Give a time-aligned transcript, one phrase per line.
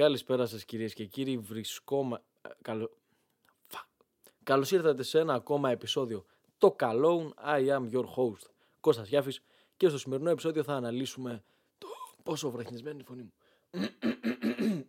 [0.00, 1.38] Καλησπέρα σας κυρίες και κύριοι.
[1.38, 2.22] Βρισκόμα...
[2.62, 2.90] Καλώ...
[4.42, 6.24] Καλώς ήρθατε σε ένα ακόμα επεισόδιο.
[6.58, 8.50] Το Καλόν, I am your host.
[8.80, 9.42] Κώστας Γιάφης
[9.76, 11.42] και στο σημερινό επεισόδιο θα αναλύσουμε
[11.78, 11.88] το
[12.22, 13.32] πόσο βραχνισμένη η φωνή μου.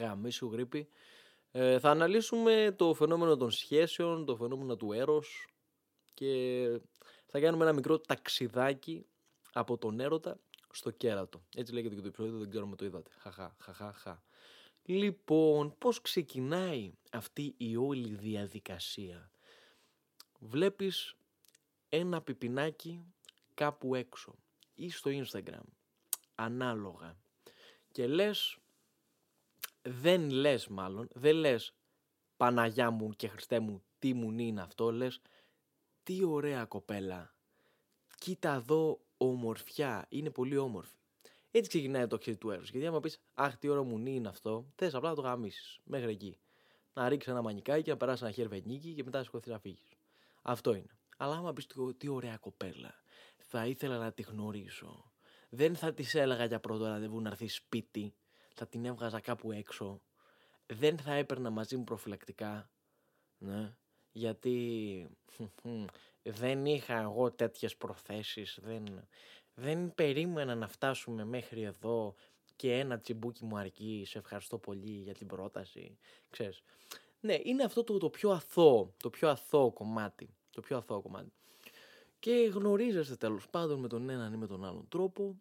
[0.00, 0.88] Γαμίσου γρήπη.
[1.50, 5.48] Ε, θα αναλύσουμε το φαινόμενο των σχέσεων, το φαινόμενο του έρος
[6.14, 6.66] και
[7.26, 9.06] θα κάνουμε ένα μικρό ταξιδάκι
[9.52, 10.38] από τον έρωτα
[10.74, 11.44] στο κέρατο.
[11.54, 13.10] Έτσι λέγεται και το επεισόδιο, δεν ξέρω αν το είδατε.
[13.18, 14.22] Χαχα, χαχα, χα.
[14.82, 19.30] Λοιπόν, πώς ξεκινάει αυτή η όλη διαδικασία;
[20.38, 21.16] Βλέπεις
[21.88, 23.04] ένα πιπινάκι
[23.54, 24.34] κάπου έξω
[24.74, 25.64] ή στο Instagram,
[26.34, 27.16] ανάλογα.
[27.92, 28.58] Και λες,
[29.82, 31.74] δεν λες μάλλον, δεν λες
[32.36, 35.20] Παναγιά μου και Χριστέ μου τι μου είναι αυτό, λες
[36.02, 37.34] τι ωραία κοπέλα,
[38.18, 40.96] κοίτα εδώ ομορφιά, είναι πολύ όμορφη.
[41.50, 42.62] Έτσι ξεκινάει το αξίδι του έρου.
[42.62, 46.10] Γιατί άμα πεις, Αχ, τι ώρα μου είναι αυτό, θες απλά να το γαμίσεις μέχρι
[46.10, 46.38] εκεί.
[46.94, 49.96] Να ρίξεις ένα μανικάκι, να περάσεις ένα χερβενίκι και μετά να σηκωθείς να φύγεις.
[50.42, 50.96] Αυτό είναι.
[51.16, 52.94] Αλλά άμα πεις, Τι ωραία κοπέλα,
[53.38, 55.12] θα ήθελα να τη γνωρίσω.
[55.48, 58.14] Δεν θα της έλεγα για πρώτο ραντεβού να έρθει σπίτι,
[58.54, 60.00] θα την έβγαζα κάπου έξω.
[60.66, 62.70] Δεν θα έπαιρνα μαζί μου προφυλακτικά.
[63.38, 63.74] Ναι.
[64.12, 65.08] Γιατί
[66.24, 69.08] δεν είχα εγώ τέτοιες προθέσεις, δεν,
[69.54, 72.14] δεν περίμενα να φτάσουμε μέχρι εδώ
[72.56, 75.98] και ένα τσιμπούκι μου αρκεί, σε ευχαριστώ πολύ για την πρόταση,
[76.30, 76.62] ξέρεις.
[77.20, 81.32] Ναι, είναι αυτό το, το πιο αθώο, το πιο αθώο κομμάτι, το πιο αθώο κομμάτι.
[82.18, 85.40] Και γνωρίζεστε τέλος πάντων με τον έναν ή με τον άλλον τρόπο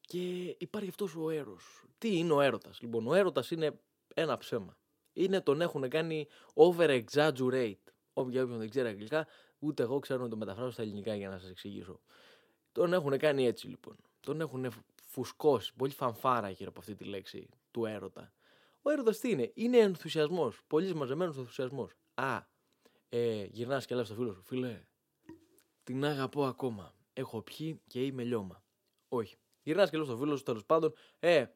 [0.00, 1.84] και υπάρχει αυτός ο έρος.
[1.98, 3.80] Τι είναι ο έρωτας, λοιπόν, ο έρωτας είναι
[4.14, 4.76] ένα ψέμα.
[5.12, 7.85] Είναι τον έχουν κάνει over exaggerate
[8.18, 9.26] Όποια όποιον δεν ξέρει αγγλικά,
[9.58, 12.00] ούτε εγώ ξέρω να το μεταφράσω στα ελληνικά για να σας εξηγήσω.
[12.72, 13.96] Τον έχουν κάνει έτσι λοιπόν.
[14.20, 14.72] Τον έχουν
[15.06, 15.74] φουσκώσει.
[15.74, 18.32] Πολύ φανφάρα γύρω από αυτή τη λέξη του έρωτα.
[18.82, 20.60] Ο έρωτας τι είναι, είναι ενθουσιασμός.
[20.66, 21.92] Πολύ μαζεμένος ενθουσιασμός.
[22.14, 22.40] Α,
[23.08, 24.86] ε, γυρνάς και λες στο φίλο σου, φίλε,
[25.84, 26.94] την αγαπώ ακόμα.
[27.12, 28.62] Έχω πιει και είμαι λιώμα.
[29.08, 29.36] Όχι.
[29.62, 31.46] Γυρνάς και λες στο φίλο σου τέλος πάντων, ε,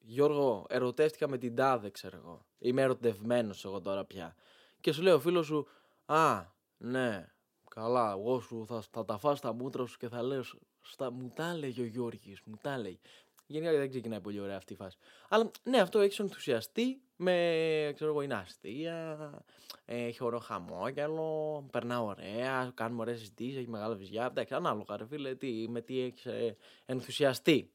[0.00, 2.46] Γιώργο, ερωτεύτηκα με την τάδε, ξέρω εγώ.
[2.58, 4.34] Είμαι ερωτευμένος εγώ τώρα πια.
[4.80, 5.66] Και σου λέει ο φίλος σου,
[6.12, 6.44] Α,
[6.76, 7.26] ναι,
[7.70, 10.42] καλά, εγώ σου θα, θα τα φας τα μούτρα σου και θα λέω,
[10.80, 12.98] στα, μου τα έλεγε ο Γιώργης, μου τα έλεγε.
[13.46, 14.96] Γενικά δεν ξεκινάει πολύ ωραία αυτή η φάση.
[15.28, 19.30] Αλλά ναι, αυτό έχεις ενθουσιαστεί με, ξέρω εγώ, είναι αστεία,
[19.84, 24.26] έχει ωραίο χαμόγελο, περνά ωραία, κάνουμε ωραίες συζητήσεις, έχει μεγάλα βυζιά.
[24.26, 26.56] Εντάξει, ανάλογα, ρε φίλε, τι, με τι έχεις ε,
[26.86, 27.70] ενθουσιαστεί.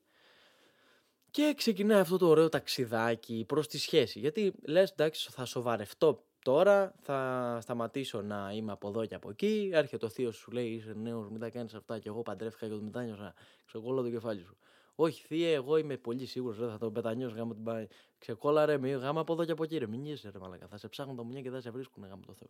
[1.31, 4.19] Και ξεκινάει αυτό το ωραίο ταξιδάκι προς τη σχέση.
[4.19, 9.69] Γιατί λες, εντάξει, θα σοβαρευτώ Τώρα θα σταματήσω να είμαι από εδώ και από εκεί.
[9.73, 11.99] Έρχεται ο θείος σου, λέει: Είσαι νέος, μην τα κάνεις αυτά.
[11.99, 13.33] Και εγώ παντρεύτηκα και το μετάνιωσα.
[13.65, 14.57] Ξεκόλα το κεφάλι σου.
[14.95, 16.57] Όχι, θεία, εγώ είμαι πολύ σίγουρος.
[16.57, 17.87] Θα το μετανιώσω γάμα την πάει.
[18.17, 19.77] Ξεκόλα ρε, μη, γάμα από εδώ και από εκεί.
[19.77, 20.67] Ρε, μην είσαι ρε, μαλακα.
[20.67, 22.49] Θα σε ψάχνουν τα μουνιά και θα σε βρίσκουν γάμα το Θεό.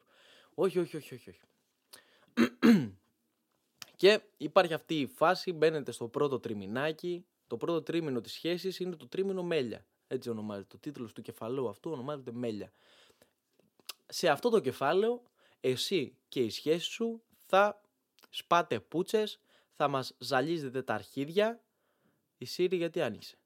[0.54, 1.30] Όχι, όχι, όχι, όχι.
[1.30, 1.42] όχι.
[4.02, 7.26] και υπάρχει αυτή η φάση, μπαίνετε στο πρώτο τριμηνάκι.
[7.48, 9.86] Το πρώτο τρίμηνο της σχέσης είναι το τρίμηνο μέλια.
[10.08, 10.68] Έτσι ονομάζεται.
[10.70, 12.72] Το τίτλος του κεφαλαίου αυτού ονομάζεται μέλια
[14.16, 15.24] σε αυτό το κεφάλαιο
[15.60, 17.82] εσύ και η σχέση σου θα
[18.30, 19.40] σπάτε πούτσες,
[19.76, 21.64] θα μας ζαλίζετε τα αρχίδια.
[22.38, 23.38] Η Siri γιατί άνοιξε;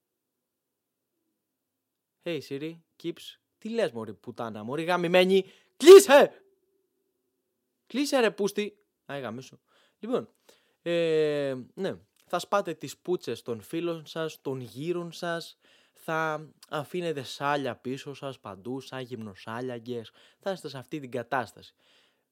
[2.23, 3.37] Hey Siri, keeps.
[3.57, 5.45] Τι λες μωρή πουτάνα, μωρή γαμημένη;
[5.77, 6.43] Κλείσε!
[7.87, 8.77] Κλείσε ρε πούστη.
[9.11, 9.59] Α, γαμίσου.
[9.99, 10.29] Λοιπόν,
[10.81, 15.59] ε, ναι, θα σπάτε τις πούτσες των φίλων σας, των γύρων σας,
[16.09, 21.75] θα αφήνετε σάλια πίσω σας παντού, σαν γυμνοσάλιαγκες, θα είστε σε αυτή την κατάσταση.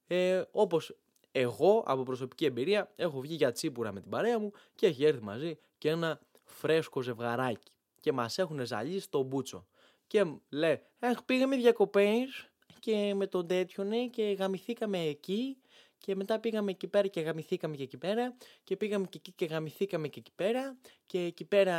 [0.08, 0.98] Ε, όπως
[1.32, 5.24] εγώ από προσωπική εμπειρία έχω βγει για τσίπουρα με την παρέα μου και έχει έρθει
[5.24, 9.68] μαζί και ένα φρέσκο ζευγαράκι και μας έχουν ζαλίσει στο μπούτσο.
[10.08, 12.50] Και λέει, Αχ, πήγαμε διακοπές
[12.80, 15.58] και με τον τέτοιο ναι, και γαμηθήκαμε εκεί
[15.98, 19.46] και μετά πήγαμε εκεί πέρα και γαμηθήκαμε και εκεί πέρα και πήγαμε και εκεί και
[19.46, 21.76] γαμηθήκαμε και εκεί πέρα και εκεί πέρα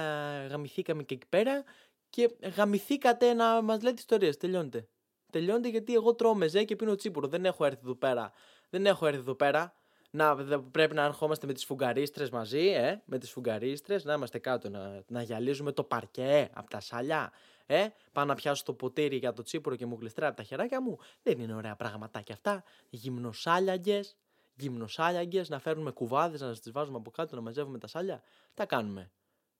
[0.47, 1.65] γαμηθήκαμε και εκεί πέρα
[2.11, 4.37] και γαμηθήκατε να μας λέτε ιστορίες.
[4.37, 4.89] Τελειώνετε.
[5.33, 7.27] Τελειώνετε γιατί εγώ τρώω μεζέ και πίνω τσίπουρο.
[7.29, 8.33] Δεν έχω έρθει εδώ πέρα.
[8.71, 9.73] Δεν έχω έρθει εδώ πέρα.
[10.11, 10.37] Να,
[10.71, 15.03] πρέπει να ερχόμαστε με τις φουγκαρίστρες μαζί, ε, με τις φουγκαρίστρες, να είμαστε κάτω, να,
[15.09, 17.33] να γυαλίζουμε το παρκέ από τα σαλιά,
[17.67, 20.83] ε, πάω να πιάσω το ποτήρι για το τσίπουρο και μου γλιστράει από τα χεράκια
[20.83, 20.99] μου.
[21.23, 22.65] Δεν είναι ωραία πραγματάκια αυτά.
[22.91, 24.17] Γυμνοσάλιαγκες,
[24.55, 28.23] γυμνοσάλιαγκες, να φέρνουμε κουβάδες, να τις βάζουμε από κάτω, να μαζεύουμε τα σάλια.
[28.55, 29.11] Τα κάνουμε.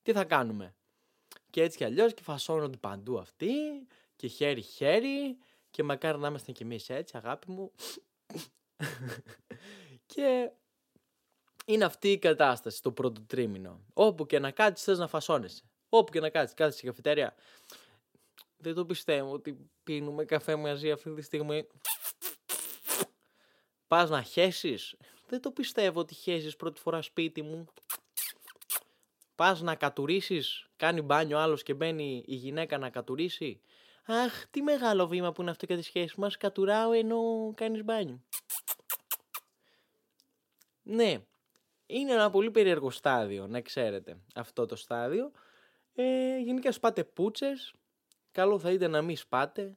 [0.03, 0.75] Τι θα κάνουμε;
[1.51, 3.53] Και έτσι κι αλλιώς και φασώνονται παντού αυτοί
[4.17, 5.39] και χέρι-χέρι
[5.71, 7.73] και μακάρι να είμαστε κι εμείς έτσι αγάπη μου.
[10.13, 10.51] και
[11.65, 13.85] είναι αυτή η κατάσταση το πρώτο τρίμηνο.
[13.95, 15.63] Όπου και να κάτσεις θες να φασώνεσαι.
[15.89, 17.35] Όπου και να κάτσεις, κάτσε στην καφετέρια.
[18.57, 21.67] Δεν το πιστεύω ότι πίνουμε καφέ μαζί αυτή τη στιγμή.
[23.87, 24.97] Πας να χέσεις.
[25.27, 27.67] Δεν το πιστεύω ότι χέσεις πρώτη φορά σπίτι μου.
[29.39, 30.69] Πας να κατουρίσεις.
[30.77, 33.61] Κάνει μπάνιο άλλος και μπαίνει η γυναίκα να κατουρίσει.
[34.05, 36.37] Αχ, τι μεγάλο βήμα που είναι αυτό για τη σχέση μας.
[36.37, 38.23] Κατουράω ενώ κάνεις μπάνιο.
[40.83, 41.19] Ναι,
[41.87, 45.31] είναι ένα πολύ περίεργο στάδιο, να ξέρετε, αυτό το στάδιο.
[45.95, 47.75] Ε, γενικά σπάτε πούτσες,
[48.33, 49.77] καλό θα ήταν να μην σπάτε.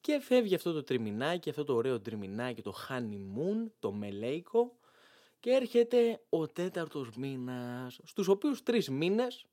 [0.00, 4.76] Και φεύγει αυτό το τριμινάκι, αυτό το ωραίο τριμινάκι, το honeymoon, το μελέικο.
[5.42, 9.46] Και έρχεται ο τέταρτος μήνας, στους οποίους τρεις μήνες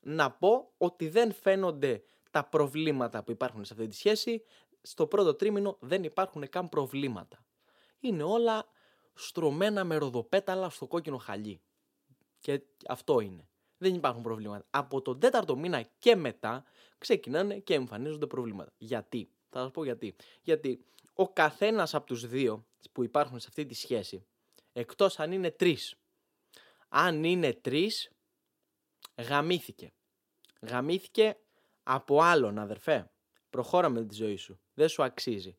[0.00, 4.42] να πω ότι δεν φαίνονται τα προβλήματα που υπάρχουν σε αυτή τη σχέση.
[4.82, 7.44] Στο πρώτο τρίμηνο δεν υπάρχουν καν προβλήματα.
[8.00, 8.66] Είναι όλα
[9.14, 11.60] στρωμένα με ροδοπέταλα στο κόκκινο χαλί.
[12.38, 13.48] Και αυτό είναι.
[13.78, 14.66] Δεν υπάρχουν προβλήματα.
[14.70, 16.64] Από τον τέταρτο μήνα και μετά
[16.98, 18.72] ξεκινάνε και εμφανίζονται προβλήματα.
[18.78, 20.16] Γιατί; Θα σας πω γιατί.
[20.42, 20.84] Γιατί
[21.14, 24.26] ο καθένας από τους δύο που υπάρχουν σε αυτή τη σχέση,
[24.80, 25.94] εκτός αν είναι τρεις,
[26.88, 28.10] αν είναι τρεις,
[29.16, 29.92] γαμήθηκε.
[30.60, 31.36] Γαμήθηκε
[31.82, 33.10] από άλλον αδερφέ.
[33.50, 34.60] Προχώρα με τη ζωή σου.
[34.74, 35.56] Δεν σου αξίζει.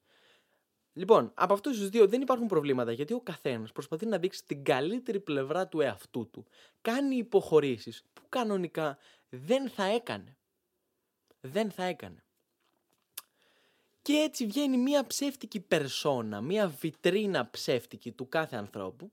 [0.94, 4.64] Λοιπόν, από αυτούς τους δύο δεν υπάρχουν προβλήματα γιατί ο καθένας προσπαθεί να δείξει την
[4.64, 6.46] καλύτερη πλευρά του εαυτού του.
[6.82, 8.98] Κάνει υποχωρήσεις που κανονικά
[9.30, 10.38] δεν θα έκανε.
[11.42, 12.27] Δεν θα έκανε.
[14.08, 19.12] Και έτσι βγαίνει μια ψεύτικη περσόνα, μια βιτρίνα ψεύτικη του κάθε ανθρώπου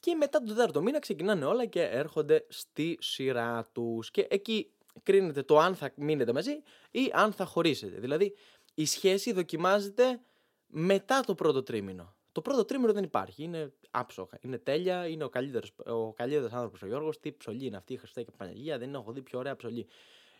[0.00, 4.10] και μετά τον τέταρτο μήνα ξεκινάνε όλα και έρχονται στη σειρά τους.
[4.10, 4.72] Και εκεί
[5.02, 8.00] κρίνεται το αν θα μείνετε μαζί ή αν θα χωρίσετε.
[8.00, 8.34] Δηλαδή
[8.74, 10.20] η σχέση δοκιμάζεται
[10.66, 12.14] μετά το πρώτο τρίμηνο.
[12.32, 13.42] Το πρώτο τρίμηνο δεν υπάρχει.
[13.42, 14.38] Είναι άψογα.
[14.40, 15.06] Είναι τέλεια.
[15.06, 17.20] Είναι ο καλύτερος ο καλύτερος άνθρωπος ο Γιώργος.
[17.20, 18.78] Τι ψωλή είναι αυτή η Χριστέ και Παναγία.
[18.78, 19.86] Δεν έχω δει πιο ωραία ψωλή.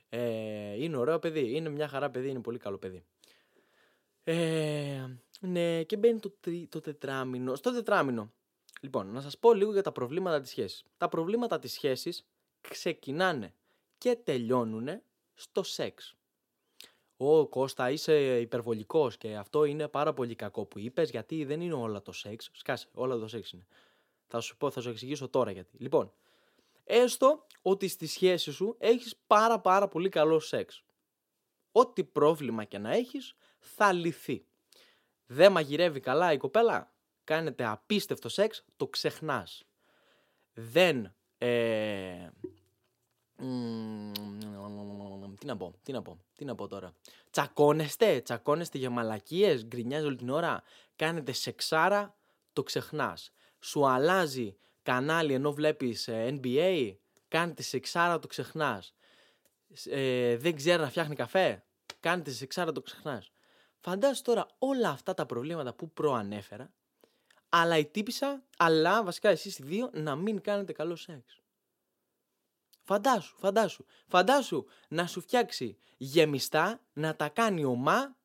[0.09, 1.57] Ε, είναι ωραίο παιδί.
[1.57, 2.29] Είναι μια χαρά παιδί.
[2.29, 3.05] Είναι πολύ καλό παιδί.
[4.32, 5.06] Ε,
[5.41, 6.32] ναι, και μπαίνει το,
[6.69, 7.55] το τετράμινο.
[7.55, 8.32] Στο τετράμινο.
[8.81, 10.85] Λοιπόν, να σας πω λίγο για τα προβλήματα της σχέσης.
[10.97, 12.27] Τα προβλήματα της σχέσης
[12.61, 13.55] ξεκινάνε
[13.99, 14.88] και τελειώνουν
[15.35, 16.17] στο σεξ.
[17.17, 21.75] Ω Κώστα είσαι υπερβολικός και αυτό είναι πάρα πολύ κακό που είπες γιατί δεν είναι
[21.75, 22.50] όλα το σεξ.
[22.53, 23.67] Σκάσε, όλα το σεξ είναι.
[24.26, 25.76] Θα σου πω, θα σου εξηγήσω τώρα γιατί.
[25.79, 26.12] Λοιπόν,
[26.85, 30.83] έστω ότι στη σχέση σου έχεις πάρα πάρα πολύ καλό σεξ.
[31.73, 34.45] Ό,τι πρόβλημα και να έχεις θα λυθεί.
[35.27, 36.93] Δεν μαγειρεύει καλά η κοπέλα,
[37.25, 39.65] κάνετε απίστευτο σεξ, το ξεχνάς.
[40.53, 42.29] Δεν ε,
[45.39, 46.95] τι να πω, τι να πω, τι να πω τώρα.
[47.31, 50.62] Τσακώνεστε, τσακώνεστε για μαλακίες, γκρινιάζει όλη την ώρα.
[50.97, 52.17] Κάνετε σεξάρα,
[52.53, 53.33] το ξεχνάς.
[53.61, 56.95] Σου αλλάζει κανάλι ενώ βλέπεις ε, NBA,
[57.29, 58.95] κάνετε σεξάρα, το ξεχνάς.
[59.85, 61.65] Ε, δεν ξέρει να φτιάχνει καφέ,
[62.01, 63.31] κάνετε σεξάρα, το ξεχνάς.
[63.81, 66.73] Φαντάσου τώρα όλα αυτά τα προβλήματα που προανέφερα,
[67.49, 71.41] αλλά η τύπησα, αλλά βασικά εσείς οι δύο να μην κάνετε καλό σεξ.
[72.82, 73.85] Φαντάσου, φαντάσου.
[74.06, 78.17] Φαντάσου να σου φτιάξει γεμιστά, να τα κάνει ομά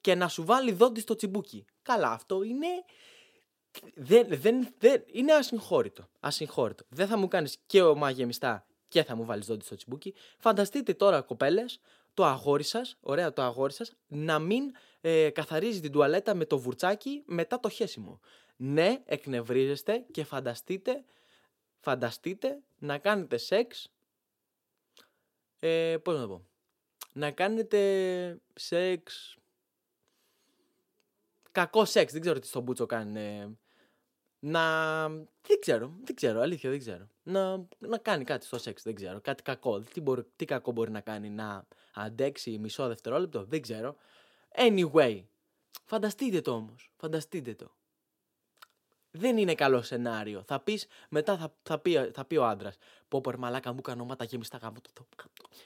[0.00, 1.64] και να σου βάλει δόντις στο τσιμπούκι.
[1.82, 2.66] Καλά, αυτό είναι...
[3.94, 6.08] Δεν, δεν, δεν, είναι ασυγχώρητο.
[6.20, 6.84] Ασυγχώρητο.
[6.88, 10.14] Δεν θα μου κάνεις και ομά γεμιστά και θα μου βάλεις δόντις στο τσιμπούκι.
[10.38, 11.80] Φανταστείτε τώρα κοπέλες,
[12.18, 16.58] το αγόρι σα, ωραία το αγόρι σα, να μην ε, καθαρίζει την τουαλέτα με το
[16.58, 18.20] βουρτσάκι μετά το χέσιμο.
[18.56, 21.04] Ναι, εκνευρίζεστε και φανταστείτε
[21.80, 23.92] φανταστείτε να κάνετε σεξ,
[25.58, 26.46] ε, πώς να το πω,
[27.12, 29.36] να κάνετε σεξ,
[31.52, 33.58] κακό σεξ, δεν ξέρω τι στον Μπούτσο κάνει,
[34.38, 38.94] να, δεν ξέρω, δεν ξέρω, αλήθεια δεν ξέρω, να, να κάνει κάτι στο σεξ, δεν
[38.94, 43.62] ξέρω, κάτι κακό, τι, μπορεί, τι κακό μπορεί να κάνει, να αντέξει μισό δευτερόλεπτο, δεν
[43.62, 43.96] ξέρω,
[44.56, 45.22] anyway,
[45.84, 47.72] φανταστείτε το όμως, φανταστείτε το
[49.10, 50.42] δεν είναι καλό σενάριο.
[50.46, 52.76] Θα πεις, μετά θα, θα, πει, θα πει ο άντρας:
[53.08, 55.06] Πω πω, μαλάκα μου κάνω μάτα γεμιστά γάμο το,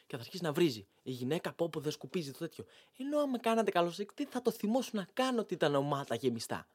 [0.06, 0.86] Και θα αρχίσει να βρίζει.
[1.02, 2.64] Η γυναίκα πω πω δεν σκουπίζει το τέτοιο.
[2.98, 6.68] Ενώ άμα κάνατε καλό σεξ, τι θα το θυμώσουν να κάνω ότι ήταν ομάτα γεμιστά.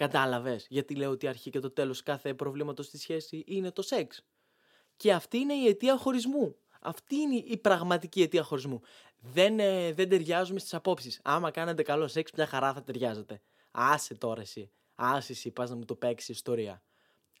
[0.00, 3.82] Κατάλαβες, γιατί λέω ότι η αρχή και το τέλος κάθε προβλήματος στη σχέση είναι το
[3.82, 4.26] σεξ.
[4.96, 6.56] Και αυτή είναι η αιτία χωρισμού.
[6.80, 8.80] Αυτή είναι η πραγματική αιτία χωρισμού.
[9.18, 11.20] Δεν, ε, δεν ταιριάζουμε στις απόψεις.
[11.24, 13.42] Άμα κάνετε καλό σεξ, μια χαρά θα ταιριάζετε.
[13.70, 14.70] Άσε τώρα εσύ.
[14.94, 16.82] Άσυση, πας να μου το παίξεις ιστορία.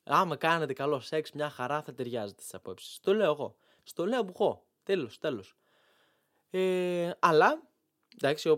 [0.04, 3.00] Άμα κάνετε καλό σεξ, μια χαρά θα ταιριάζετε στις απόψεις.
[3.00, 3.56] Το λέω εγώ.
[3.82, 4.66] Στο λέω που έχω.
[4.82, 5.56] Τέλος, τέλος.
[6.50, 7.62] Ε, αλλά,
[8.16, 8.48] εντάξει,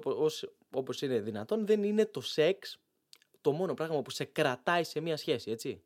[0.71, 2.82] όπως είναι δυνατόν, δεν είναι το σεξ
[3.43, 5.83] το μόνο πράγμα που σε κρατάει σε μια σχέση, έτσι.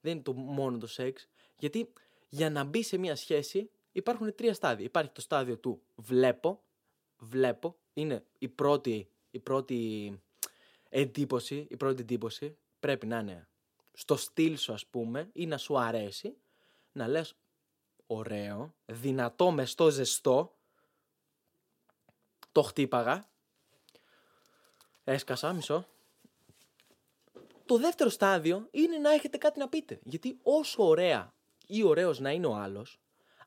[0.00, 1.28] Δεν είναι το μόνο το σεξ.
[1.56, 1.92] Γιατί
[2.28, 4.84] για να μπει σε μια σχέση υπάρχουν τρία στάδια.
[4.84, 6.62] Υπάρχει το στάδιο του βλέπω,
[7.18, 10.20] βλέπω, είναι η πρώτη, η πρώτη
[10.88, 13.48] εντύπωση, η πρώτη εντύπωση πρέπει να είναι
[13.92, 16.36] στο στυλ σου ας πούμε ή να σου αρέσει,
[16.92, 17.34] να λες
[18.06, 20.56] ωραίο, δυνατό, μεστό, ζεστό,
[22.52, 23.28] το χτύπαγα,
[25.04, 25.86] έσκασα, μισό.
[27.66, 30.00] Το δεύτερο στάδιο είναι να έχετε κάτι να πείτε.
[30.02, 31.34] Γιατί όσο ωραία
[31.66, 33.00] ή ωραίος να είναι ο άλλος,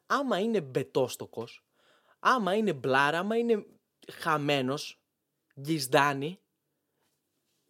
[0.05, 1.65] άμα είναι μπετόστοκος,
[2.19, 3.65] άμα είναι μπλάρα, άμα είναι
[4.11, 5.01] χαμένος,
[5.59, 6.39] γκισδάνι,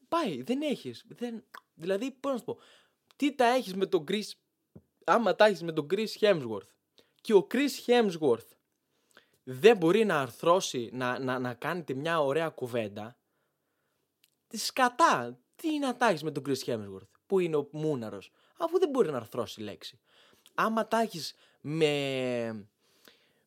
[0.08, 1.06] πάει, δεν έχεις.
[1.08, 1.44] Δεν...
[1.74, 2.58] Δηλαδή, πώς να σου πω,
[3.16, 4.32] τι τα έχεις με τον Chris,
[5.04, 6.70] άμα τα έχεις με τον Chris Hemsworth
[7.22, 8.48] και ο Chris Hemsworth
[9.44, 13.18] δεν μπορεί να αρθρώσει, να, να, να κάνετε μια ωραία κουβέντα,
[14.48, 19.12] σκατά, τι να τα με τον Chris Hemsworth, που είναι ο μούναρος, αφού δεν μπορεί
[19.12, 20.00] να αρθρώσει λέξη.
[20.54, 21.10] Άμα τα
[21.62, 22.68] με,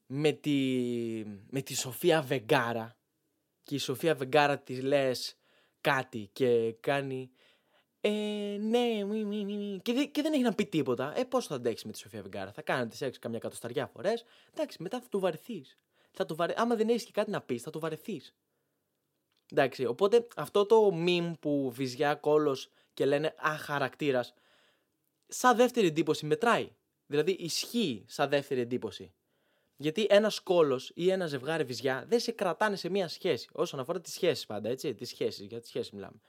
[0.07, 0.59] με, τη,
[1.51, 2.97] με τη Σοφία Βεγγάρα
[3.63, 5.37] και η Σοφία Βεγγάρα της λες
[5.81, 7.31] κάτι και κάνει
[8.05, 8.11] ε,
[8.61, 11.19] ναι, μη, μη, μη, Και, και δεν έχει να πει τίποτα.
[11.19, 12.53] Ε, πώς θα αντέξεις με τη Σοφία Βεγγάρα.
[12.53, 14.25] Θα κάνετε σεξ καμιά κατοσταριά φορές.
[14.53, 15.79] Εντάξει, μετά θα του βαρεθείς.
[16.11, 16.55] Θα το βαρε...
[16.57, 18.35] Άμα δεν έχεις και κάτι να πεις, θα το βαρεθείς.
[19.53, 24.35] Εντάξει, οπότε αυτό το meme που βυζιά κόλος και λένε Α, χαρακτήρας,
[25.27, 26.73] σαν δεύτερη εντύπωση μετράει.
[27.07, 29.13] Δηλαδή ισχύει σαν δεύτερη εντύπωση.
[29.77, 33.49] Γιατί ένας κόλος ή ένα ζευγάρι βυζιά δεν σε κρατάνε σε μία σχέση.
[33.53, 34.95] Όσον αφορά τις σχέσεις πάντα, έτσι.
[34.95, 36.21] Τις σχέσεις, για τις σχέσεις μιλάμε.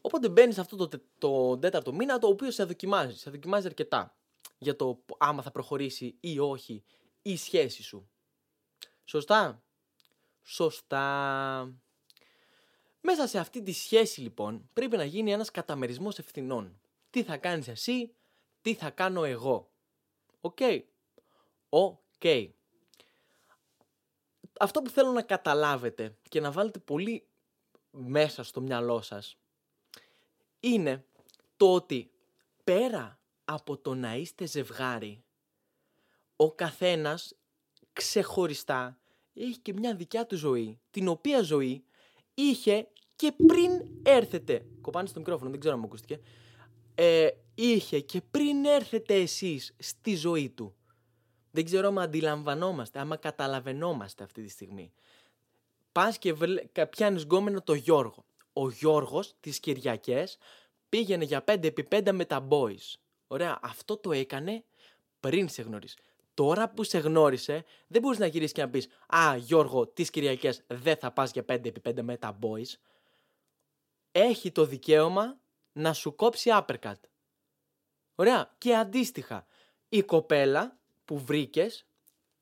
[0.00, 3.16] Οπότε μπαίνεις σε αυτό το, το τέταρτο μήνα, το οποίο σε δοκιμάζει.
[3.16, 4.16] Σε δοκιμάζει αρκετά
[4.58, 6.84] για το άμα θα προχωρήσει ή όχι
[7.22, 8.10] η σχέση σου.
[9.04, 9.62] Σωστά;
[10.52, 11.74] Σωστά.
[13.00, 16.80] Μέσα σε αυτή τη σχέση λοιπόν πρέπει να γίνει ένας καταμερισμός ευθυνών.
[17.10, 18.14] Τι θα κάνεις εσύ,
[18.62, 19.70] τι θα κάνω εγώ.
[20.40, 20.56] ΟΚ.
[20.60, 20.82] Okay.
[21.68, 21.98] ΟΚ.
[22.18, 22.48] Okay.
[24.60, 27.26] Αυτό που θέλω να καταλάβετε και να βάλετε πολύ
[27.90, 29.36] μέσα στο μυαλό σας
[30.60, 31.04] είναι
[31.56, 32.10] το ότι
[32.64, 35.24] πέρα από το να είστε ζευγάρι,
[36.36, 37.34] ο καθένας
[37.92, 39.00] ξεχωριστά
[39.42, 41.84] έχει και μια δικιά του ζωή, την οποία ζωή
[42.34, 43.70] είχε και πριν
[44.02, 44.66] έρθετε.
[44.80, 46.20] Κοπάνε στο μικρόφωνο, δεν ξέρω αν μου ακούστηκε.
[46.94, 50.74] Ε, είχε και πριν έρθετε εσείς στη ζωή του.
[51.50, 54.92] Δεν ξέρω αν αντιλαμβανόμαστε, άμα καταλαβαίνόμαστε αυτή τη στιγμή.
[55.92, 56.34] Πας και
[56.90, 58.24] πιάνεις γκόμενο το Γιώργο.
[58.52, 60.38] Ο Γιώργος τις Κυριακές
[60.88, 62.94] πήγαινε για 5x5 με τα boys.
[63.26, 64.64] Ωραία, αυτό το έκανε
[65.20, 65.96] πριν σε γνωρίσει.
[66.40, 70.64] Τώρα που σε γνώρισε, δεν μπορείς να γυρίσεις και να πεις Α, Γιώργο, τις Κυριακές
[70.66, 72.74] δεν θα πας για 5x5 με τα boys.
[74.12, 75.40] Έχει το δικαίωμα
[75.72, 76.94] να σου κόψει uppercut.
[78.14, 78.54] Ωραία.
[78.58, 79.46] Και αντίστοιχα,
[79.88, 81.86] η κοπέλα που βρήκες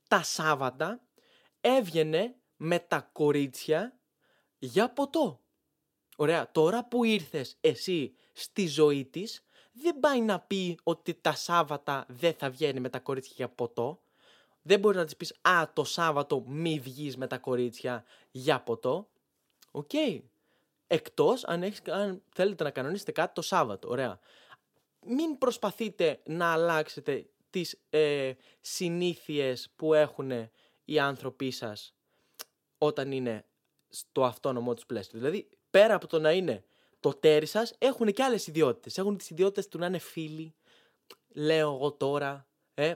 [0.08, 1.00] τα Σάββατα
[1.60, 3.98] έβγαινε με τα κορίτσια
[4.58, 5.40] για ποτό.
[6.16, 6.50] Ωραία.
[6.50, 9.44] Τώρα που ήρθες εσύ στη ζωή της,
[9.80, 14.00] δεν πάει να πει ότι τα Σάββατα δεν θα βγαίνει με τα κορίτσια για ποτό.
[14.62, 19.08] Δεν μπορεί να της πεις «Α, το Σάββατο μη βγεις με τα κορίτσια για ποτό».
[19.70, 19.90] ΟΚ.
[19.92, 20.20] Okay.
[20.86, 23.88] Εκτός αν, έχεις, αν θέλετε να κανονίσετε κάτι το Σάββατο.
[23.88, 24.18] Ωραία.
[25.06, 30.50] Μην προσπαθείτε να αλλάξετε τις ε, συνήθειες που έχουν
[30.84, 31.94] οι άνθρωποι σας
[32.78, 33.44] όταν είναι
[33.88, 35.18] στο αυτόνομο τους πλαίσιο.
[35.18, 36.64] Δηλαδή, πέρα από το να είναι
[37.08, 38.98] το τέρι σας έχουν και άλλες ιδιότητες.
[38.98, 40.54] Έχουν τις ιδιότητες του να είναι φίλοι.
[41.28, 42.46] Λέω εγώ τώρα.
[42.74, 42.94] Ε,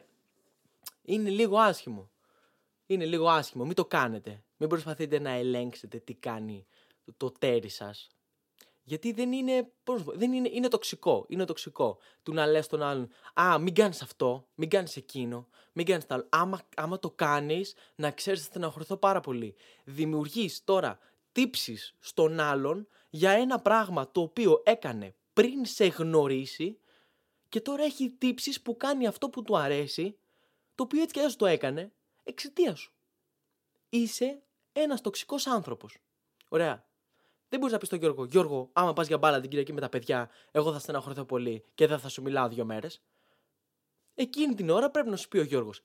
[1.03, 2.11] είναι λίγο άσχημο.
[2.87, 3.65] Είναι λίγο άσχημο.
[3.65, 4.45] Μην το κάνετε.
[4.57, 6.67] Μην προσπαθείτε να ελέγξετε τι κάνει
[7.17, 8.09] το τέρι σας.
[8.83, 11.27] Γιατί δεν είναι, πώς, δεν είναι, είναι τοξικό.
[11.29, 11.99] Είναι τοξικό.
[12.23, 16.15] Του να λες τον άλλον, α, μην κάνεις αυτό, μην κάνεις εκείνο, μην κάνεις το
[16.15, 16.27] άλλο.
[16.29, 19.55] Άμα, άμα το κάνεις, να ξέρεις θα στεναχωρηθώ πάρα πολύ.
[19.85, 20.99] Δημιουργείς τώρα
[21.33, 26.79] τύψεις στον άλλον για ένα πράγμα το οποίο έκανε πριν σε γνωρίσει
[27.49, 30.19] και τώρα έχει τύψεις που κάνει αυτό που του αρέσει,
[30.75, 31.93] το οποίο έτσι και το έκανε,
[32.23, 32.93] εξαιτίας σου.
[33.89, 34.43] Είσαι
[34.73, 35.99] ένας τοξικός άνθρωπος.
[36.49, 36.87] Ωραία.
[37.49, 39.89] Δεν μπορείς να πεις στον Γιώργο, Γιώργο, άμα πας για μπάλα την Κυριακή με τα
[39.89, 43.03] παιδιά, εγώ θα στεναχωρηθώ πολύ και δεν θα σου μιλάω δύο μέρες.
[44.15, 45.83] Εκείνη την ώρα πρέπει να σου πει ο Γιώργος,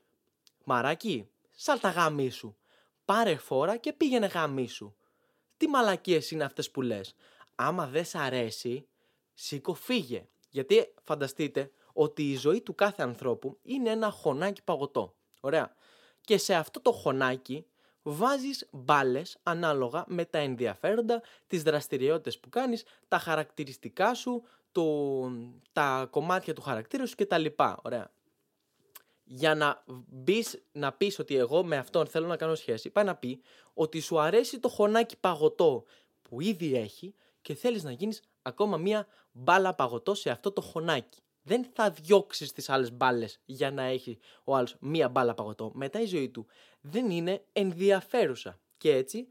[0.64, 2.58] Μαράκι, σάλτα γάμι σου.
[3.06, 4.97] Πάρε φόρα και πήγαινε γάμι σου
[5.58, 7.16] τι μαλακίες είναι αυτές που λες;
[7.56, 8.88] Άμα δεν σ' αρέσει,
[9.34, 10.28] σήκω φύγε.
[10.50, 15.16] Γιατί φανταστείτε ότι η ζωή του κάθε ανθρώπου είναι ένα χωνάκι παγωτό.
[15.40, 15.76] Ωραία.
[16.22, 17.66] Και σε αυτό το χωνάκι
[18.02, 24.84] βάζεις μπάλες ανάλογα με τα ενδιαφέροντα, τις δραστηριότητες που κάνεις, τα χαρακτηριστικά σου, το,
[25.72, 27.46] τα κομμάτια του χαρακτήρα σου κτλ.
[27.82, 28.12] Ωραία.
[29.28, 33.16] Για να μπεις, να πεις ότι εγώ με αυτόν θέλω να κάνω σχέση, πάει να
[33.16, 33.42] πει
[33.74, 35.84] ότι σου αρέσει το χωνάκι παγωτό
[36.22, 41.20] που ήδη έχει και θέλεις να γίνεις ακόμα μία μπάλα παγωτό σε αυτό το χωνάκι.
[41.42, 45.72] Δεν θα διώξεις τις άλλες μπάλες για να έχει ο άλλος μία μπάλα παγωτό.
[45.74, 46.46] Μετά η ζωή του
[46.82, 48.60] δεν είναι ενδιαφέρουσα.
[48.78, 49.28] Και έτσι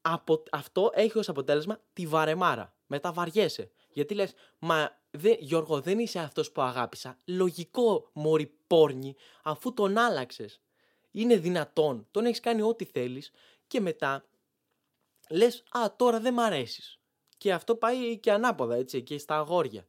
[0.00, 2.74] από, αυτό έχει ως αποτέλεσμα τη βαρεμάρα.
[2.86, 3.70] Μετά βαριέσαι.
[3.92, 7.16] Γιατί λες, μα δε, Γιώργο δεν είσαι αυτός που αγάπησα.
[7.24, 10.60] Λογικό μωρή πόρνη αφού τον άλλαξες.
[11.10, 13.30] Είναι δυνατόν, τον έχεις κάνει ό,τι θέλεις
[13.66, 14.24] και μετά
[15.30, 16.98] λες «Α, τώρα δεν μ' αρέσεις».
[17.38, 19.86] Και αυτό πάει και ανάποδα, έτσι, και στα αγόρια.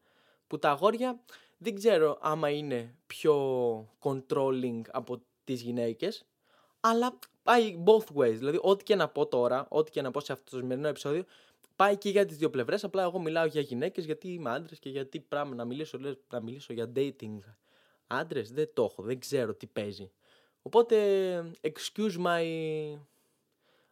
[0.47, 1.19] Που τα αγόρια
[1.57, 3.35] δεν ξέρω άμα είναι πιο
[3.99, 6.25] controlling από τις γυναίκες,
[6.79, 8.35] αλλά πάει both ways.
[8.35, 11.25] Δηλαδή, ό,τι και να πω τώρα, ό,τι και να πω σε αυτό το σημερινό επεισόδιο,
[11.77, 12.83] πάει και για τις δύο πλευρές.
[12.83, 16.41] Απλά εγώ μιλάω για γυναίκες, γιατί είμαι άντρε και γιατί πράγμα να μιλήσω, λες, να
[16.41, 17.39] μιλήσω για dating.
[18.07, 20.11] Άντρες, δεν το έχω, δεν ξέρω τι παίζει.
[20.61, 20.97] Οπότε,
[21.61, 22.43] excuse my...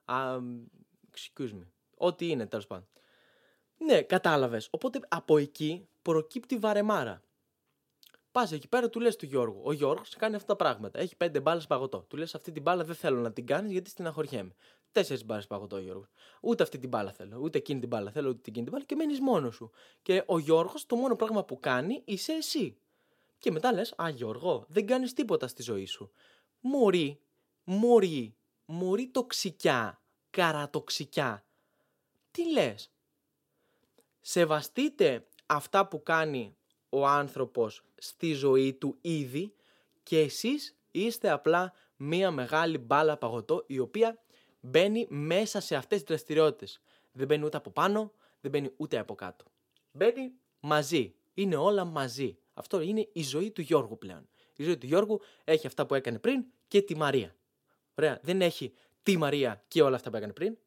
[0.06, 0.64] Um,
[1.12, 1.66] excuse me.
[1.98, 2.88] Ό,τι είναι, τέλος πάντων.
[3.78, 4.68] Ναι, κατάλαβες.
[4.72, 7.22] Οπότε από εκεί προκύπτει βαρεμάρα.
[8.32, 9.62] Πας εκεί πέρα, του λες του Γιώργου.
[9.64, 11.00] Ο Γιώργος κάνει αυτά τα πράγματα.
[11.00, 12.06] Έχει πέντε μπάλες παγωτό.
[12.10, 14.56] Του λες αυτή την μπάλα δεν θέλω να την κάνεις γιατί στεναχωριέμαι.
[14.96, 16.08] Τέσσερις μπάλες παγωτό, Γιώργος.
[16.42, 17.38] Ούτε αυτή την μπάλα θέλω.
[17.42, 19.72] Ούτε εκείνη την μπάλα θέλω, ούτε εκείνη την μπάλα και μένεις μόνος σου.
[20.02, 22.78] Και ο Γιώργος το μόνο πράγμα που κάνει είσαι εσύ.
[23.38, 26.12] Και μετά λες, Α, Γιώργο, δεν κάνεις τίποτα στη ζωή σου.
[26.60, 27.20] Μωρή,
[27.64, 28.36] μωρή,
[28.66, 31.46] μωρή τοξικιά, καρατοξικιά.
[32.32, 32.92] Τι λες,
[34.22, 36.56] Σεβαστείτε αυτά που κάνει
[36.90, 39.54] ο άνθρωπος στη ζωή του ήδη
[40.04, 44.20] και εσείς είστε απλά μία μεγάλη μπάλα παγωτό η οποία
[44.66, 46.82] μπαίνει μέσα σε αυτές τις δραστηριότητες.
[47.12, 49.46] Δεν μπαίνει ούτε από πάνω, δεν μπαίνει ούτε από κάτω.
[49.92, 51.16] Μπαίνει μαζί.
[51.34, 52.38] Είναι όλα μαζί.
[52.54, 54.28] Αυτό είναι η ζωή του Γιώργου πλέον.
[54.56, 57.36] Η ζωή του Γιώργου έχει αυτά που έκανε πριν και τη Μαρία.
[57.96, 58.20] Ωραία.
[58.22, 60.58] Δεν έχει τη Μαρία και όλα αυτά που έκανε πριν.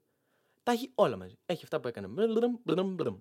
[0.63, 1.39] Τα έχει όλα μαζί.
[1.47, 2.09] Έχει αυτά που έκανε.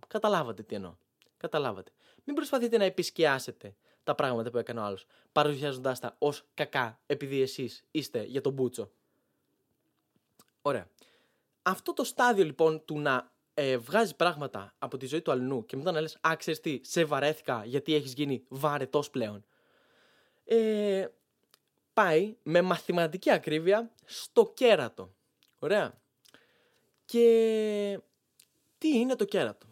[0.07, 0.95] Καταλάβατε τι εννοώ.
[1.37, 1.91] Καταλάβατε.
[2.23, 7.41] Μην προσπαθείτε να επισκιάσετε τα πράγματα που έκανε ο άλλος, παρουσιάζοντάς τα ως κακά, επειδή
[7.41, 8.91] εσείς είστε για τον Μπούτσο.
[10.67, 10.89] Ωραία.
[11.61, 15.75] Αυτό το στάδιο λοιπόν του να ε, βγάζει πράγματα από τη ζωή του αλλού και
[15.75, 19.45] μετά να λες «Α, ξέρεις τι, σε βαρέθηκα γιατί έχεις γίνει βαρετός πλέον».
[20.45, 21.07] Ε,
[21.93, 25.13] πάει με μαθηματική ακρίβεια στο κέρατο.
[25.59, 26.01] Ωραία.
[27.05, 27.99] Και
[28.77, 29.67] τι είναι το κέρατο;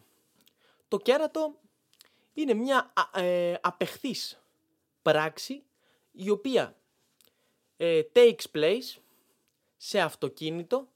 [0.88, 1.60] Το κέρατο
[2.32, 4.38] είναι μια ε, απεχθής
[5.02, 5.62] πράξη
[6.12, 6.76] η οποία
[7.76, 9.00] ε, takes place
[9.76, 10.88] σε αυτοκίνητο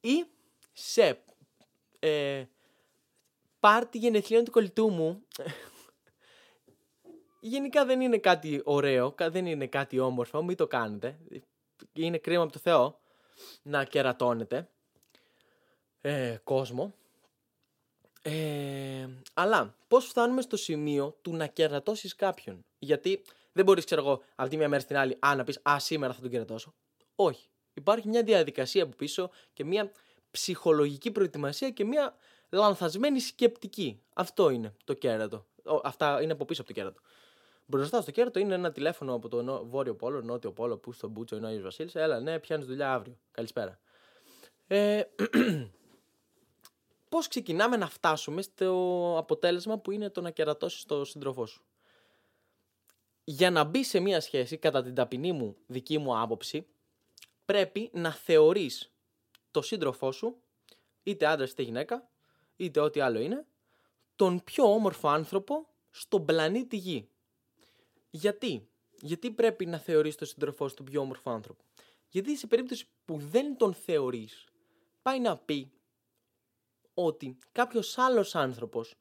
[0.00, 0.24] ή
[0.72, 1.22] σε
[1.98, 2.44] ε,
[3.60, 5.22] πάρτι γενεθλίων του κολλητού μου.
[7.40, 11.18] Γενικά δεν είναι κάτι ωραίο, δεν είναι κάτι όμορφο, μην το κάνετε.
[11.92, 13.00] Είναι κρίμα από το Θεό
[13.62, 14.68] να κερατώνετε
[16.00, 16.94] ε, κόσμο.
[18.22, 23.22] Ε, αλλά πώς φτάνουμε στο σημείο του να κερατώσεις κάποιον; Γιατί
[23.52, 26.12] δεν μπορείς, ξέρω εγώ, από τη μία μέρα στην άλλη, α, να πεις, α, σήμερα
[26.12, 26.74] θα τον κερατώσω.
[27.14, 27.48] Όχι.
[27.78, 29.90] Υπάρχει μια διαδικασία από πίσω και μια
[30.30, 32.14] ψυχολογική προετοιμασία και μια
[32.50, 34.00] λανθασμένη σκεπτική.
[34.14, 35.46] Αυτό είναι το κέρατο.
[35.82, 37.00] Αυτά είναι από πίσω από το κέρατο.
[37.66, 41.36] Μπροστά στο κέρατο είναι ένα τηλέφωνο από το Βόρειο Πόλο, Νότιο Πόλο, που στο Μπούτσο
[41.36, 41.94] είναι ο Άγιος Βασίλης.
[41.94, 43.18] Έλα, ναι, πιάνεις δουλειά αύριο.
[43.30, 43.78] Καλησπέρα.
[44.66, 45.02] Ε,
[47.08, 51.62] πώς ξεκινάμε να φτάσουμε στο αποτέλεσμα που είναι το να κερατώσεις το σύντροφό σου;
[53.24, 56.66] Για να μπει σε μία σχέση, κατά την ταπεινή μου δική μου άποψη,
[57.48, 58.92] πρέπει να θεωρείς
[59.50, 60.42] το σύντροφό σου,
[61.02, 62.10] είτε άντρας είτε γυναίκα,
[62.56, 63.46] είτε ό,τι άλλο είναι,
[64.16, 67.08] τον πιο όμορφο άνθρωπο στον πλανήτη Γη.
[68.10, 68.68] Γιατί;
[69.00, 71.64] Γιατί πρέπει να θεωρείς τον σύντροφό σου τον πιο όμορφο άνθρωπο;
[72.08, 74.44] Γιατί σε περίπτωση που δεν τον θεωρείς,
[75.02, 75.72] πάει να πει
[76.94, 78.94] ότι κάποιος άλλος άνθρωπος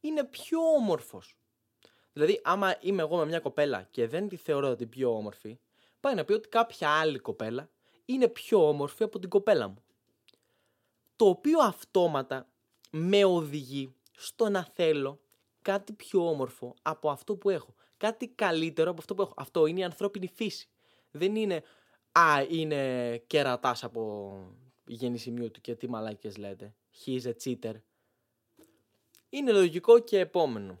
[0.00, 1.36] είναι πιο όμορφος.
[2.12, 5.58] Δηλαδή, άμα είμαι εγώ με μια κοπέλα και δεν τη θεωρώ την πιο όμορφη,
[6.00, 7.68] πάει να πει ότι κάποια άλλη κοπέλα
[8.04, 9.82] είναι πιο όμορφη από την κοπέλα μου.
[11.16, 12.48] Το οποίο αυτόματα
[12.90, 15.20] με οδηγεί στο να θέλω
[15.62, 17.74] κάτι πιο όμορφο από αυτό που έχω.
[17.96, 19.34] Κάτι καλύτερο από αυτό που έχω.
[19.36, 20.68] Αυτό είναι η ανθρώπινη φύση.
[21.10, 21.62] Δεν είναι,
[22.12, 24.34] α, είναι κερατάς από
[24.86, 26.74] γεννησιμίου του και τι μαλάκες λέτε.
[27.04, 27.74] He is a cheater.
[29.28, 30.80] Είναι λογικό και επόμενο.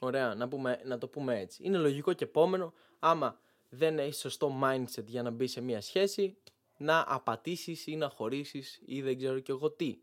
[0.00, 1.62] Ωραία, να, πούμε, να το πούμε έτσι.
[1.64, 6.36] Είναι λογικό και επόμενο, άμα δεν έχεις σωστό mindset για να μπει σε μια σχέση,
[6.76, 9.98] να απατήσεις ή να χωρίσεις ή δεν ξέρω και εγώ τι.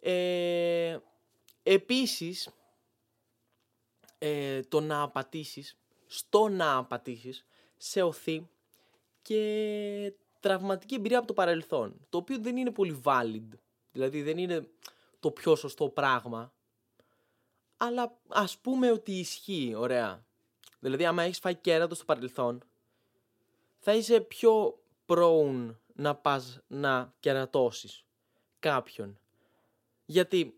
[0.00, 0.98] Ε,
[1.62, 2.48] επίσης,
[4.18, 7.44] ε, το να απατήσεις, στο να απατήσεις,
[7.76, 8.48] σε οθεί
[9.22, 12.06] και τραυματική εμπειρία από το παρελθόν.
[12.08, 13.48] Το οποίο δεν είναι πολύ valid.
[13.92, 14.68] Δηλαδή δεν είναι
[15.20, 16.52] το πιο σωστό πράγμα.
[17.76, 20.26] Αλλά ας πούμε ότι ισχύει, ωραία.
[20.78, 22.64] Δηλαδή άμα έχεις φάει κέρατος στο παρελθόν,
[23.84, 28.04] θα είσαι πιο prone να πας να κερατώσεις
[28.58, 29.18] κάποιον.
[30.04, 30.54] Γιατί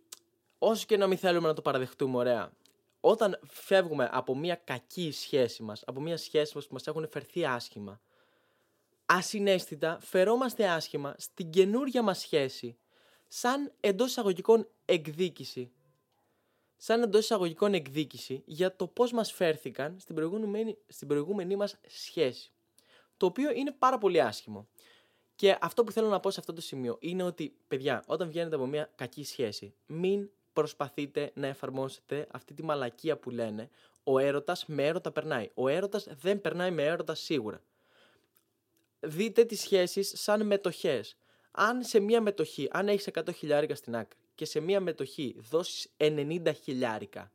[0.58, 2.52] όσο και να μην θέλουμε να το παραδεχτούμε, ωραία,
[3.00, 7.44] όταν φεύγουμε από μια κακή σχέση μας, από μια σχέση μας που μας έχουν φερθεί
[7.44, 8.00] άσχημα,
[9.06, 12.78] ασυναίσθητα φερόμαστε άσχημα στην καινούρια μας σχέση
[13.28, 15.72] σαν εντός εισαγωγικών εκδίκηση.
[16.76, 22.53] Σαν εντός εισαγωγικών εκδίκηση για το πώς μας φέρθηκαν στην προηγούμενη, στην προηγούμενη μας σχέση.
[23.16, 24.68] Το οποίο είναι πάρα πολύ άσχημο.
[25.36, 28.54] Και αυτό που θέλω να πω σε αυτό το σημείο είναι ότι, παιδιά, όταν βγαίνετε
[28.54, 33.70] από μια κακή σχέση, μην προσπαθείτε να εφαρμόσετε αυτή τη μαλακία που λένε
[34.04, 35.50] ο έρωτας με έρωτα περνάει.
[35.54, 37.62] Ο έρωτας δεν περνάει με έρωτα σίγουρα.
[39.00, 41.16] Δείτε τις σχέσεις σαν μετοχές.
[41.50, 45.92] Αν σε μια μετοχή, αν έχεις 100 χιλιάρικα στην άκρη και σε μια μετοχή δώσεις
[45.96, 47.32] 90 χιλιάρικα,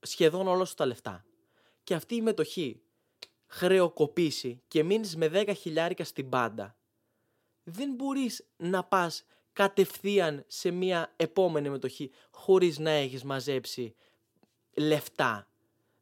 [0.00, 1.24] σχεδόν όλα σου τα λεφτά,
[1.84, 2.82] και αυτή η μετοχή
[3.52, 6.76] χρεοκοπήσει και μείνεις με 10 χιλιάρικα στην πάντα,
[7.64, 13.94] δεν μπορείς να πας κατευθείαν σε μια επόμενη μετοχή χωρίς να έχεις μαζέψει
[14.74, 15.48] λεφτά.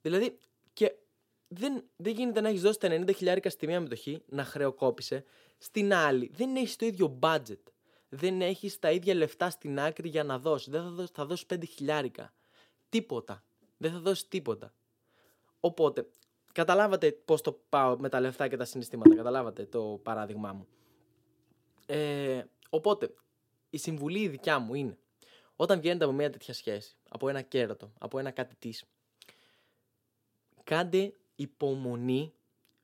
[0.02, 0.38] Δηλαδή,
[0.72, 0.94] και
[1.48, 5.24] δεν, δεν γίνεται να έχεις δώσει τα 90 χιλιάρικα στη μία μετοχή, να χρεοκόπησε,
[5.58, 7.62] στην άλλη δεν έχεις το ίδιο budget.
[8.08, 10.68] Δεν έχεις τα ίδια λεφτά στην άκρη για να δώσεις.
[10.68, 12.32] Δεν θα δώσεις, θα δώσεις 5 χιλιάρικα.
[12.88, 13.44] Τίποτα.
[13.76, 14.74] Δεν θα δώσεις τίποτα.
[15.60, 16.08] Οπότε,
[16.52, 19.14] καταλάβατε πώς το πάω με τα λεφτά και τα συναισθήματα.
[19.14, 20.66] Καταλάβατε το παράδειγμά μου.
[21.86, 23.14] Ε, οπότε,
[23.70, 24.98] η συμβουλή η δικιά μου είναι
[25.56, 28.84] όταν βγαίνετε από μια τέτοια σχέση, από ένα κέρατο, από ένα κάτι της,
[30.64, 32.32] κάντε υπομονή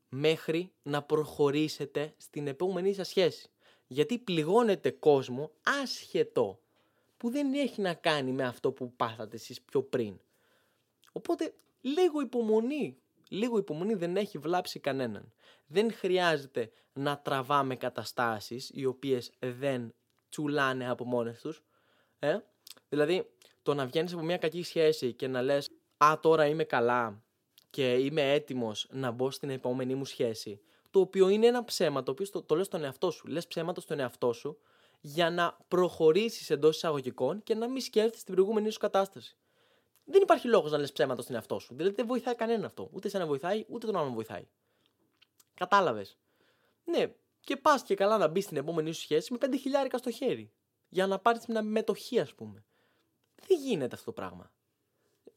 [0.09, 3.51] μέχρι να προχωρήσετε στην επόμενη σας σχέση.
[3.87, 5.51] Γιατί πληγώνετε κόσμο
[5.83, 6.61] άσχετο
[7.17, 10.21] που δεν έχει να κάνει με αυτό που πάθατε εσείς πιο πριν.
[11.13, 15.33] Οπότε λίγο υπομονή, λίγο υπομονή δεν έχει βλάψει κανέναν.
[15.67, 19.95] Δεν χρειάζεται να τραβάμε καταστάσεις οι οποίες δεν
[20.29, 21.63] τσουλάνε από μόνες τους.
[22.19, 22.39] Ε;
[22.89, 23.31] Δηλαδή,
[23.63, 27.23] το να βγαίνεις από μια κακή σχέση και να λες: Α, τώρα είμαι καλά
[27.71, 30.61] και είμαι έτοιμος να μπω στην επόμενη μου σχέση.
[30.91, 33.27] Το οποίο είναι ένα ψέμα, το οποίο το, το λες στον εαυτό σου.
[33.27, 34.59] Λες ψέματα στον εαυτό σου
[35.01, 39.37] για να προχωρήσεις εντός εισαγωγικών και να μην σκέφτεσαι την προηγούμενη σου κατάσταση.
[40.09, 41.75] Δεν υπάρχει λόγος να λες ψέματα στον εαυτό σου.
[41.75, 42.89] Δηλαδή δεν βοηθάει κανένα αυτό.
[42.93, 44.47] Ούτε σε να βοηθάει, ούτε τον άλλον βοηθάει.
[45.55, 46.19] Κατάλαβες.
[46.85, 50.11] Ναι, και πας και καλά να μπεις στην επόμενη σου σχέση με 5 χιλιάρικα στο
[50.11, 50.53] χέρι.
[50.89, 52.65] Για να πάρεις μια μετοχή, ας πούμε.
[53.47, 54.51] Δεν γίνεται αυτό το πράγμα.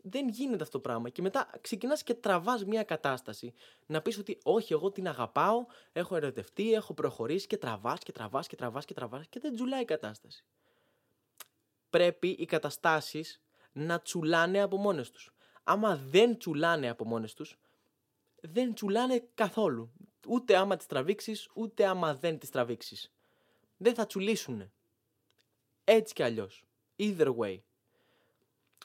[0.02, 1.10] Δεν γίνεται αυτό το πράγμα.
[1.10, 3.54] Και μετά ξεκινάς και τραβάς μια κατάσταση.
[3.86, 8.48] Να πεις ότι όχι, εγώ την αγαπάω, έχω ερωτευτεί, έχω προχωρήσει και τραβάς και τραβάς
[8.48, 10.46] και τραβάς και τραβάς και δεν τζουλάει η κατάσταση.
[11.90, 15.34] Πρέπει οι καταστάσεις να τσουλάνε από μόνες τους.
[15.64, 17.60] Άμα δεν τσουλάνε από μόνες τους,
[18.42, 19.92] δεν τσουλάνε καθόλου.
[20.28, 23.14] Ούτε άμα τις τραβήξεις, ούτε άμα δεν τις τραβήξεις.
[23.78, 24.72] Δεν θα τσουλήσουνε.
[25.84, 26.64] Έτσι κι αλλιώς.
[26.98, 27.60] Either way.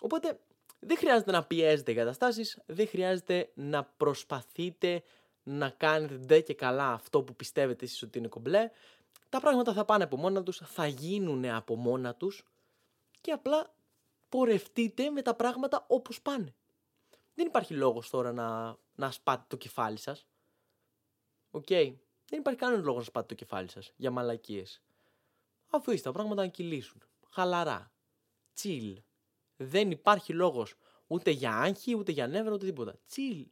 [0.00, 0.40] Οπότε
[0.78, 5.02] δεν χρειάζεται να πιέζετε τις καταστάσεις, δεν χρειάζεται να προσπαθείτε
[5.42, 8.70] να κάνετε ντε και καλά αυτό που πιστεύετε εσείς ότι είναι κομπλέ.
[9.28, 12.44] Τα πράγματα θα πάνε από μόνα τους, θα γίνουν από μόνα τους
[13.20, 13.74] και απλά
[14.34, 16.56] πορευτείτε με τα πράγματα όπως πάνε.
[17.34, 20.26] Δεν υπάρχει λόγος τώρα να, να σπάτε το κεφάλι σας.
[21.50, 21.66] ΟΚ.
[21.68, 21.94] Okay.
[22.24, 24.82] Δεν υπάρχει κανένας λόγος να σπάτε το κεφάλι σας για μαλακίες.
[25.68, 27.02] Αφήστε τα πράγματα να κυλήσουν.
[27.30, 27.92] Χαλαρά.
[28.60, 28.94] Chill.
[29.56, 30.74] Δεν υπάρχει λόγος
[31.06, 32.98] ούτε για άγχη, ούτε για νεύρα, ούτε τίποτα.
[33.14, 33.46] Chill.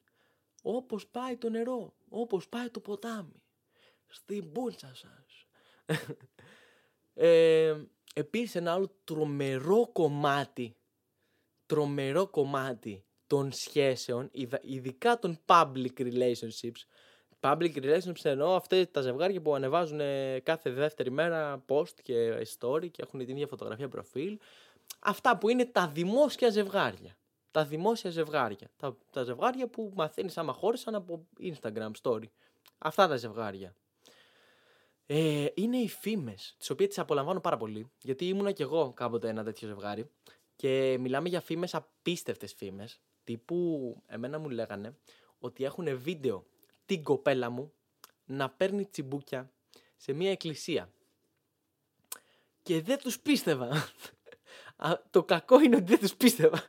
[0.62, 1.94] Όπως πάει το νερό.
[2.08, 3.42] Όπως πάει το ποτάμι.
[4.06, 5.46] Στην πούλτσα σας.
[7.14, 10.76] ε, επίσης ένα άλλο τρομερό κομμάτι
[11.72, 14.30] τρομερό κομμάτι των σχέσεων,
[14.62, 16.82] ειδικά των public relationships,
[17.40, 20.00] public relationships εννοώ αυτέ τα ζευγάρια που ανεβάζουν
[20.42, 24.38] κάθε δεύτερη μέρα post και story και έχουν την ίδια φωτογραφία προφίλ.
[25.00, 27.16] Αυτά που είναι τα δημόσια ζευγάρια.
[27.50, 28.70] Τα δημόσια ζευγάρια.
[28.76, 32.24] Τα, τα ζευγάρια που μαθαίνεις άμα χώρισαν από Instagram story.
[32.78, 33.74] Αυτά τα ζευγάρια.
[35.06, 39.28] Ε, είναι οι φήμες, τις οποίες τις απολαμβάνω πάρα πολύ, γιατί ήμουνα κι εγώ κάποτε
[39.28, 40.10] ένα τέτοιο ζευγάρι.
[40.56, 44.96] Και μιλάμε για φήμες, απίστευτες φήμες, τύπου εμένα μου λέγανε
[45.38, 46.46] ότι έχουν βίντεο
[46.86, 47.72] την κοπέλα μου
[48.24, 49.52] να παίρνει τσιμπούκια
[49.96, 50.92] σε μια εκκλησία.
[52.62, 53.70] Και δεν τους πίστευα.
[55.10, 56.66] το κακό είναι ότι δεν τους πίστευα.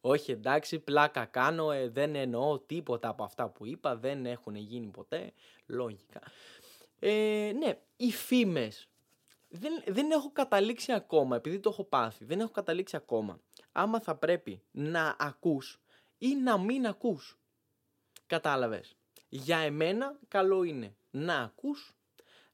[0.00, 4.86] Όχι εντάξει, πλάκα κάνω, ε, δεν εννοώ τίποτα από αυτά που είπα, δεν έχουν γίνει
[4.86, 5.32] ποτέ,
[5.66, 6.20] λογικά.
[7.00, 8.88] Ε, ναι, οι φήμες.
[9.48, 13.40] Δεν, δεν έχω καταλήξει ακόμα, επειδή το έχω πάθει, δεν έχω καταλήξει ακόμα.
[13.72, 15.80] Άμα θα πρέπει να ακούς
[16.18, 17.38] ή να μην ακούς.
[18.26, 18.96] Κατάλαβες.
[19.28, 21.94] Για εμένα καλό είναι να ακούς,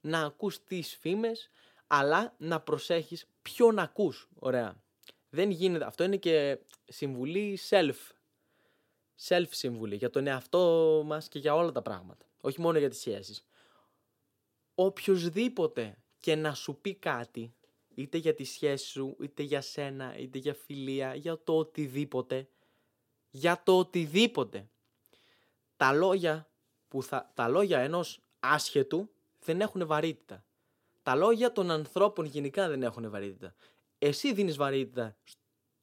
[0.00, 1.50] να ακούς τις φήμες,
[1.86, 4.28] αλλά να προσέχεις ποιον ακούς.
[4.38, 4.82] Ωραία.
[5.30, 5.84] Δεν γίνεται.
[5.84, 7.94] Αυτό είναι και συμβουλή self.
[9.28, 12.26] Self συμβουλή για τον εαυτό μας και για όλα τα πράγματα.
[12.40, 13.46] Όχι μόνο για τις σχέσεις.
[14.78, 17.54] Οποιοςδήποτε και να σου πει κάτι,
[17.94, 22.48] είτε για τη σχέση σου, είτε για σένα, είτε για φιλία, για το οτιδήποτε,
[23.30, 24.68] για το οτιδήποτε.
[25.76, 26.50] Τα λόγια,
[26.88, 29.10] που θα, τα λόγια ενός άσχετου
[29.44, 30.44] δεν έχουν βαρύτητα.
[31.02, 33.54] Τα λόγια των ανθρώπων γενικά δεν έχουν βαρύτητα.
[33.98, 35.16] Εσύ δίνεις βαρύτητα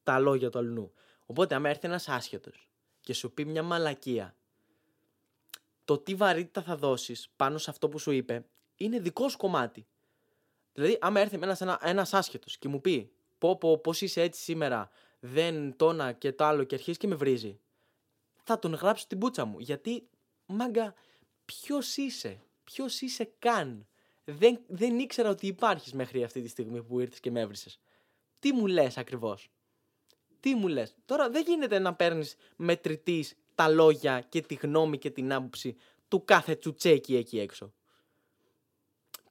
[0.01, 0.93] στα λόγια του αλλού.
[1.25, 2.69] Οπότε, άμα έρθει ένας άσχετος
[3.01, 4.35] και σου πει μια μαλακία,
[5.85, 8.45] το τι βαρύτητα θα δώσεις πάνω σε αυτό που σου είπε
[8.83, 9.85] είναι δικό σου κομμάτι.
[10.73, 14.41] Δηλαδή, άμα έρθει ένας, ένα, ένας άσχετος και μου πει πω, πω, πώς είσαι έτσι
[14.41, 17.59] σήμερα, δεν τόνα και το άλλο και αρχίζει και με βρίζει,
[18.43, 19.59] θα τον γράψω την μπούτσα μου.
[19.59, 20.07] Γιατί,
[20.45, 20.93] μάγκα,
[21.45, 23.87] ποιος είσαι, ποιος είσαι καν.
[24.23, 27.79] Δεν, δεν ήξερα ότι υπάρχεις μέχρι αυτή τη στιγμή που ήρθες και με έβρισες.
[28.39, 29.49] Τι μου λες ακριβώς;
[30.39, 35.09] Τι μου λες; Τώρα δεν γίνεται να παίρνεις μετρητής τα λόγια και τη γνώμη και
[35.09, 35.75] την άποψη
[36.07, 37.73] του κάθε τσουτσέκι εκεί έξω.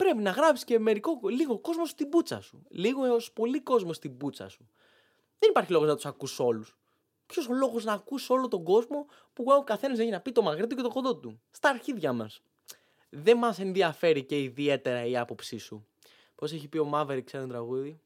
[0.03, 2.63] Πρέπει να γράψει και μερικό, λίγο κόσμο στην πούτσα σου.
[2.69, 4.69] Λίγος έω πολύ κόσμο στην πούτσα σου.
[5.39, 6.77] Δεν υπάρχει λόγος να τους ακούσει όλους.
[7.27, 10.43] Ποιος ο λόγος να ακούσει όλο τον κόσμο που ο καθένας έχει να πει το
[10.43, 12.43] μαγρέτο και το κοντό του; Στα αρχίδια μας.
[13.11, 15.87] Δεν μας ενδιαφέρει και ιδιαίτερα η άποψή σου.
[16.35, 18.01] Πώς έχει πει ο Μαύρη, ξέρω τραγούδι;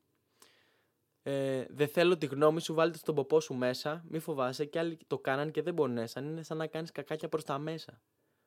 [1.23, 4.05] Ε, δεν θέλω τη γνώμη σου, βάλτε στον ποπό σου μέσα.
[4.09, 6.25] Μη φοβάσαι και άλλοι το κάναν και δεν πονέσαν.
[6.25, 8.01] Είναι σαν να κάνεις κακάκια προς τα μέσα.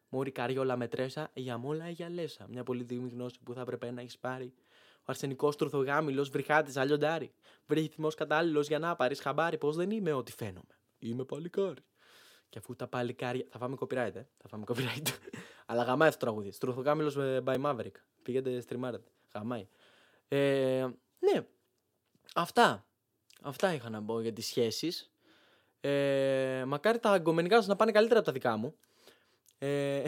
[0.10, 2.46] Μόρι καριόλα μετρέσα, για μόλα για λέσα.
[2.50, 4.54] Μια πολύτιμη γνώση που θα έπρεπε να έχεις πάρει.
[5.00, 7.32] Ο αρσενικός τρουθογάμιλος, βρυχάτης, αλλιοντάρι.
[7.68, 10.78] Βρύθιμος κατάλληλος για να πάρεις χαμπάρι πως δεν είμαι ό,τι φαίνομαι.
[11.00, 11.82] Είμαι παλικάρι.
[12.50, 13.46] Και αφού τα παλικάρια.
[13.50, 14.24] Θα φάμε copyright, ε.
[14.38, 15.08] Θα φάμε copyright.
[15.66, 16.52] Αλλά γαμάει αυτός το τραγούδι.
[16.52, 17.96] Στρουθογάμιλο by Maverick.
[18.24, 19.10] Πήγαινε στριμάρετε.
[19.34, 19.68] Γαμάει.
[20.28, 20.88] Ε,
[21.20, 21.46] ναι,
[22.36, 22.86] Αυτά.
[23.42, 25.12] Αυτά είχα να πω για τις σχέσεις.
[25.82, 28.76] Ε, μακάρι τα αγκομενικά σας να πάνε καλύτερα από τα δικά μου.
[29.60, 30.04] Ε,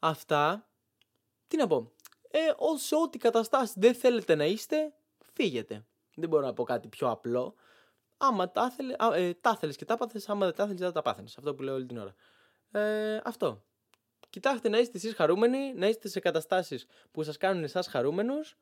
[0.00, 0.68] αυτά.
[1.48, 1.92] Τι να πω.
[2.30, 2.38] Ε,
[2.76, 4.92] σε ό,τι καταστάσεις δεν θέλετε να είστε,
[5.32, 5.86] φύγετε.
[6.14, 7.54] Δεν μπορώ να πω κάτι πιο απλό.
[8.16, 11.02] Άμα τα θέλει, ε, τα θέλεις και τα πάθες, άμα δεν τα θέλεις δεν τα
[11.02, 11.36] πάθαινες.
[11.38, 12.14] Αυτό που λέω όλη την ώρα.
[12.70, 13.64] Ε, αυτό.
[14.30, 18.56] Κοιτάξτε να είστε εσείς χαρούμενοι, να είστε σε καταστάσεις που σας κάνουν εσάς χαρούμενους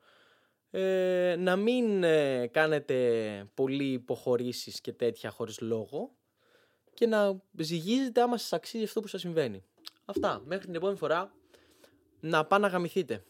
[0.70, 2.96] ε, να μην ε, κάνετε
[3.54, 6.16] πολύ υποχωρήσεις και τέτοια χωρίς λόγο
[6.94, 9.64] και να ζυγίζετε άμα σας αξίζει αυτό που σας συμβαίνει.
[10.06, 10.42] Αυτά.
[10.44, 11.32] Μέχρι την επόμενη φορά
[12.20, 13.24] να πάνε να γαμηθείτε.